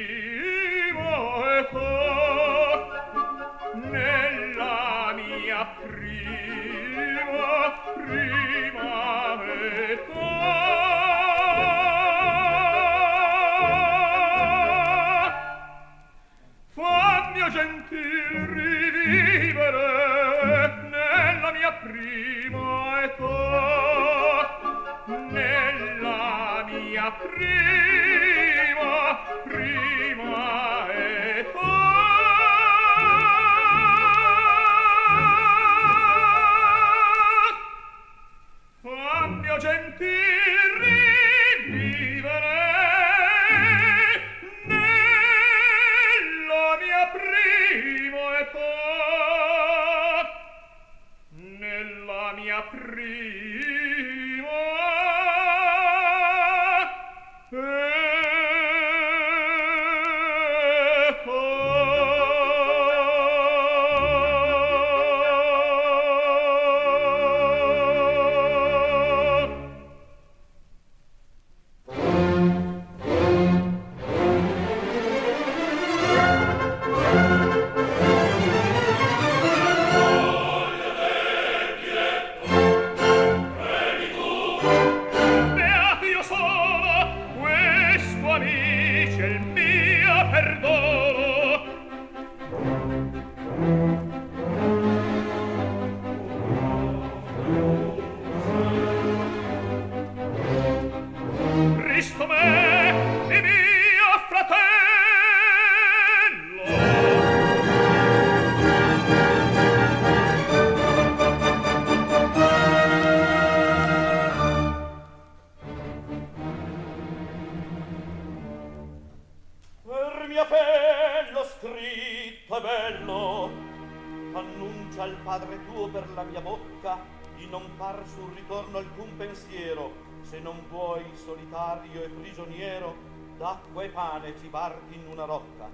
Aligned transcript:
Pensiero 129.20 129.92
se 130.22 130.40
non 130.40 130.64
vuoi 130.70 131.04
solitario 131.14 132.02
e 132.02 132.08
prigioniero 132.08 132.96
d'acqua 133.36 133.82
e 133.82 133.88
pane 133.90 134.34
cibarti 134.40 134.94
in 134.94 135.06
una 135.08 135.26
rocca. 135.26 135.68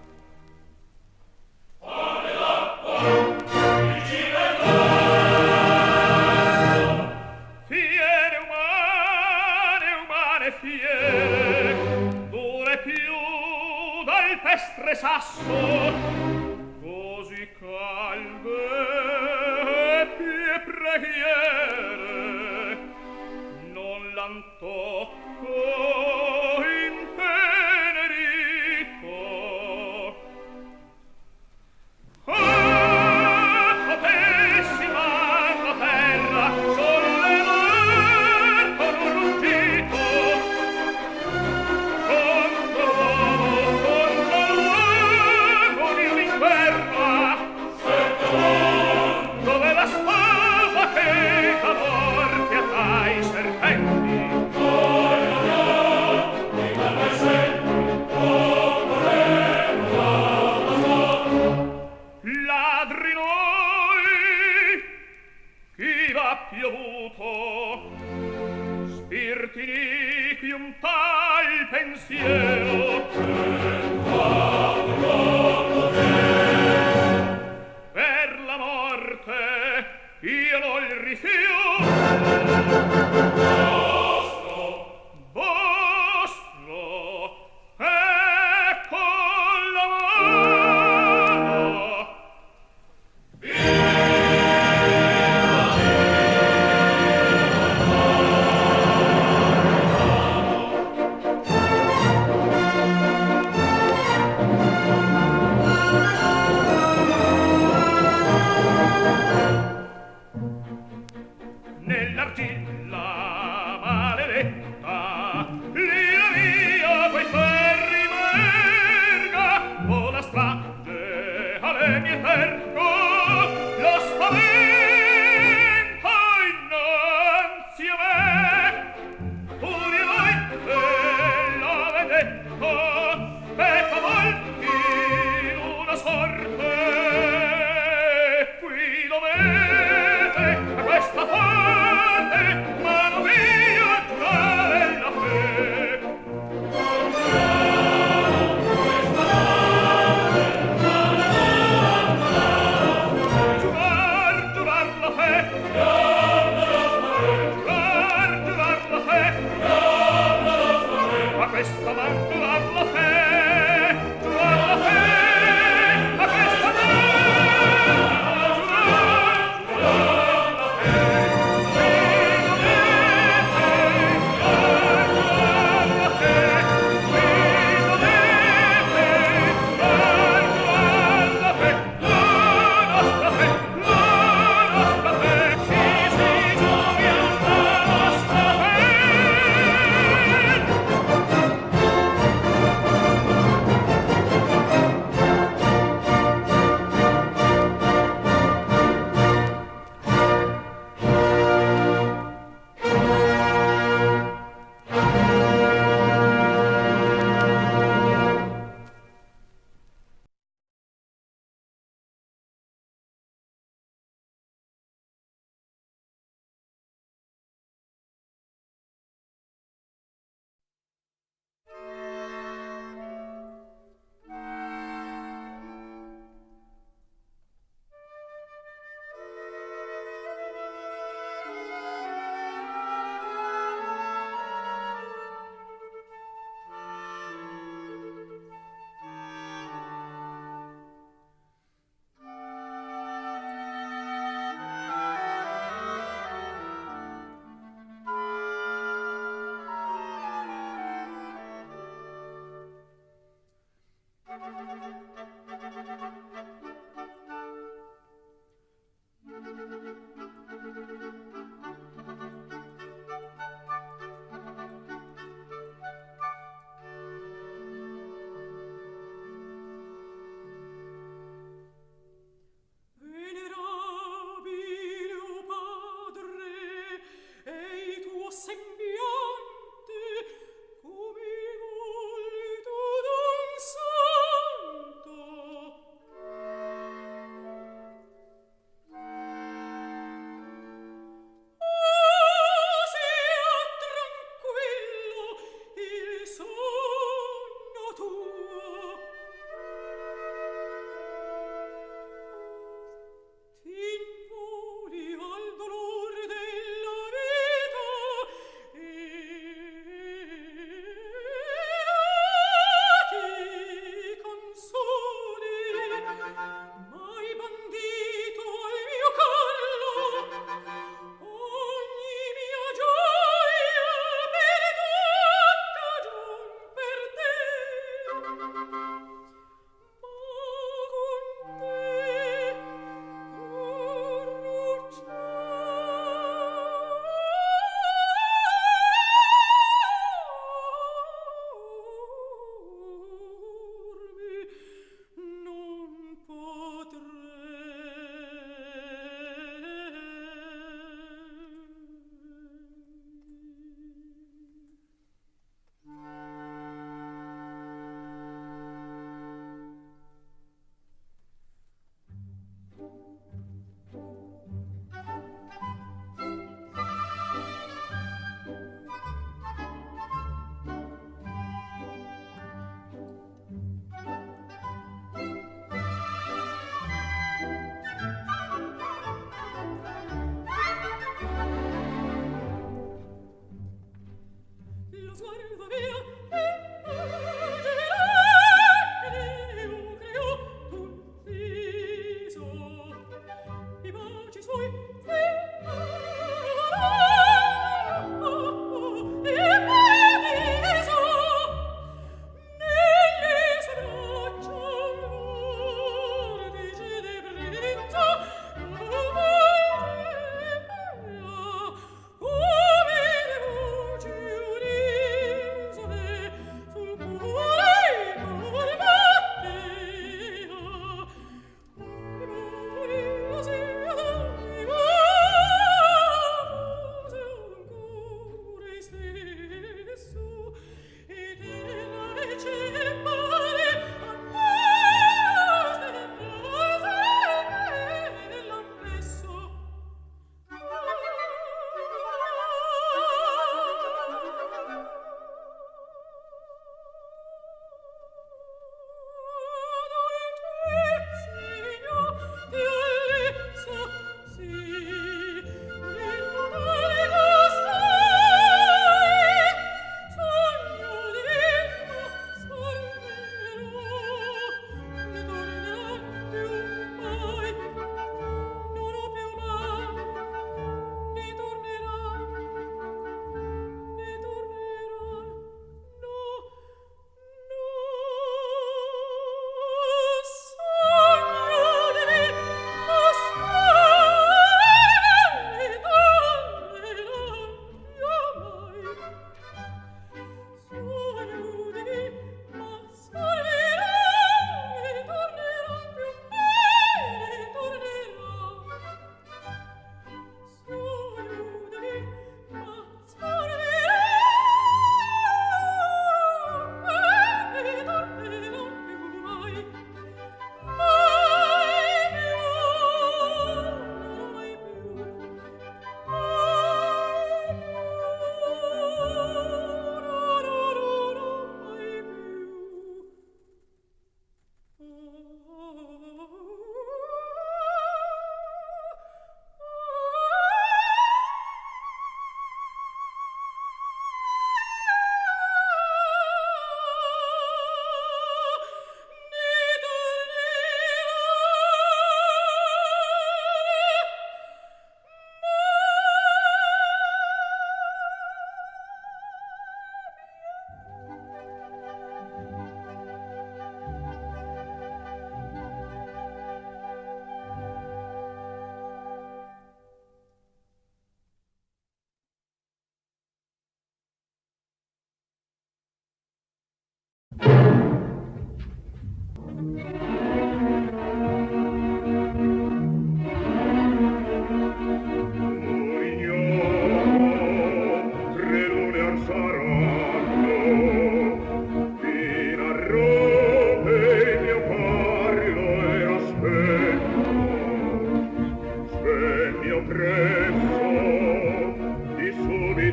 Pane 1.78 2.32
d'acqua, 2.32 2.98
il 3.94 4.02
cibo 4.06 4.38
Fiere 7.66 8.36
umane, 8.46 9.88
umane 10.04 10.50
fiere, 10.60 12.28
dure 12.30 12.78
più 12.78 13.14
dal 14.04 14.40
pestre 14.42 14.94
sasso, 14.96 15.92
così 16.82 17.48
calde 17.60 18.56
e 20.00 20.06
pie 20.16 20.60
preghiere, 20.64 21.85
santo 24.26 25.08
cor 25.40 26.25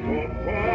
Oh. 0.05 0.72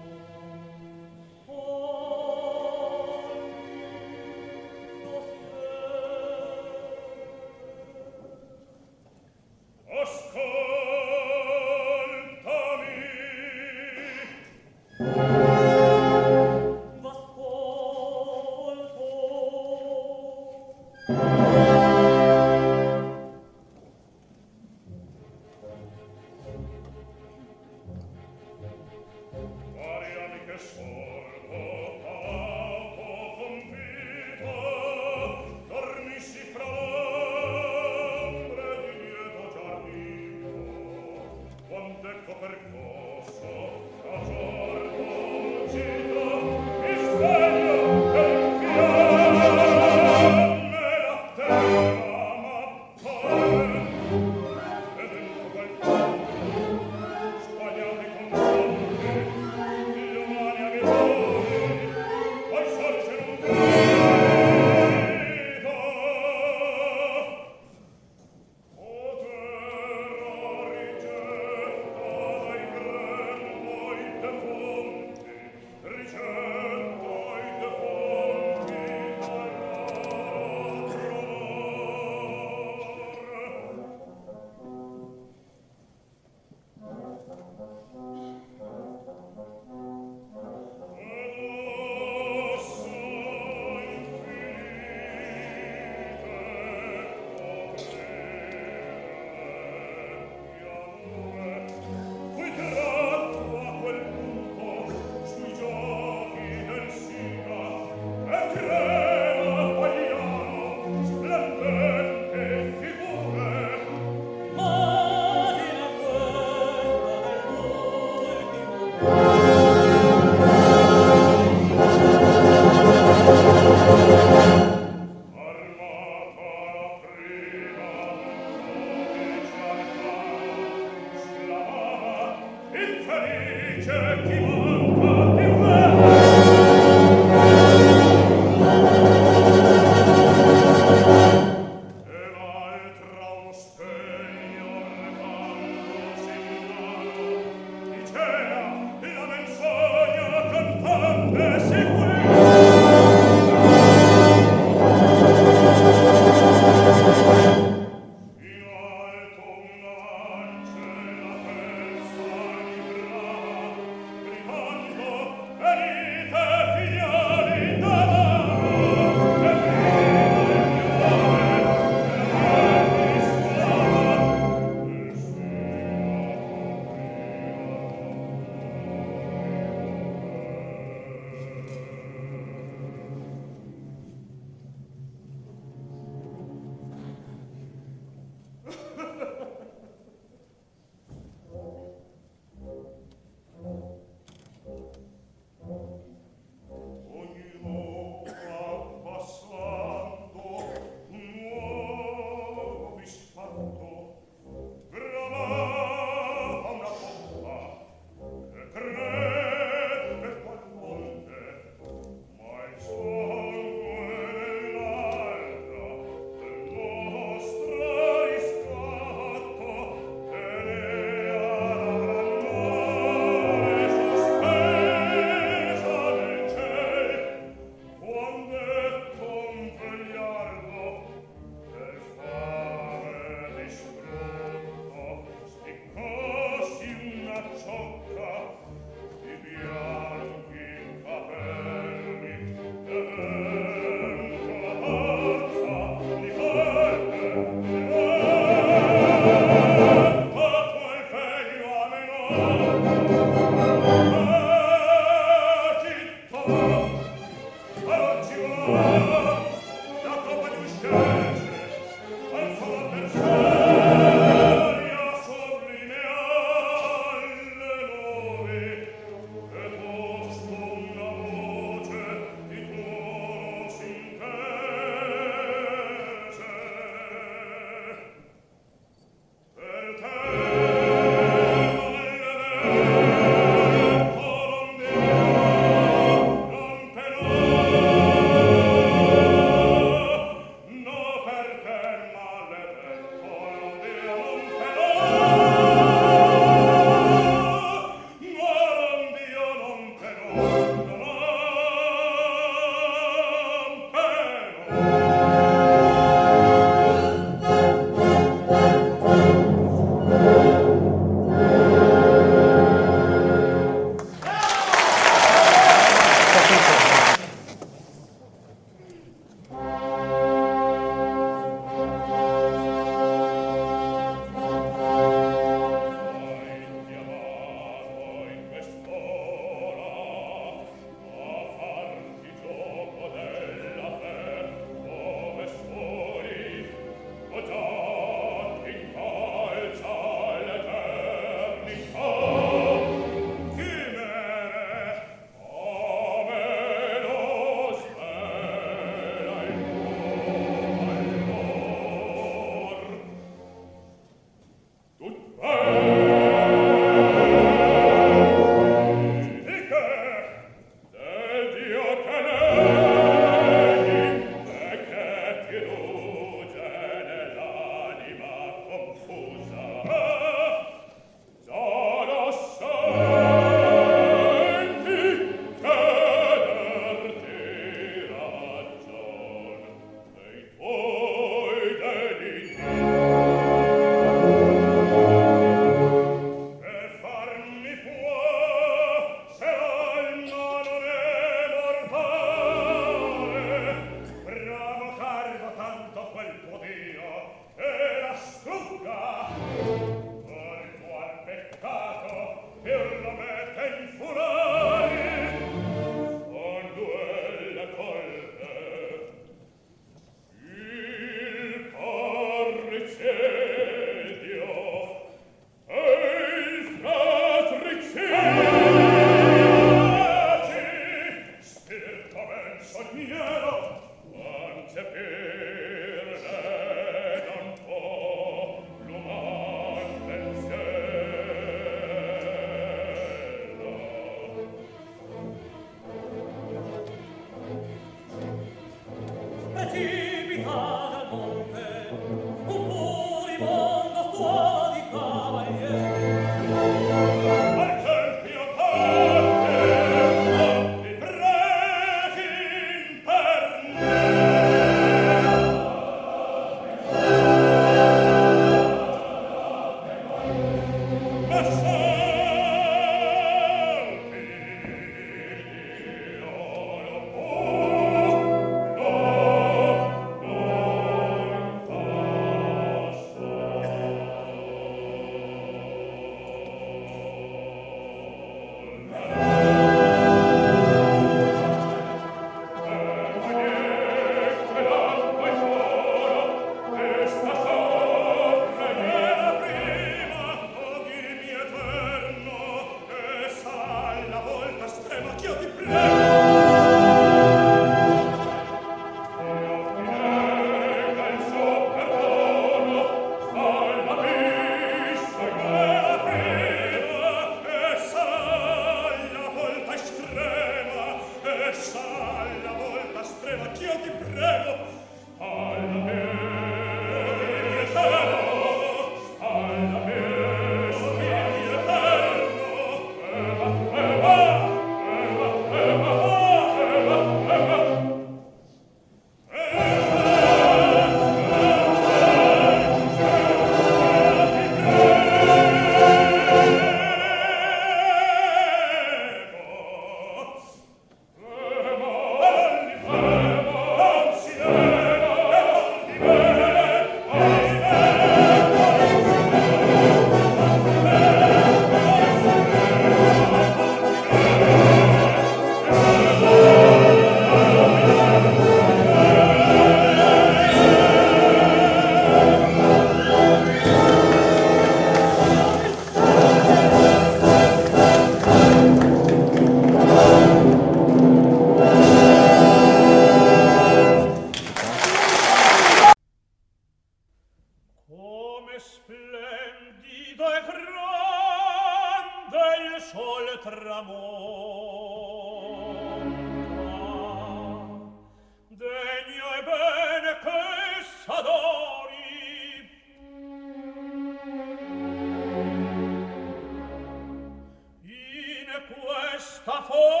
Christopher! 599.43 600.00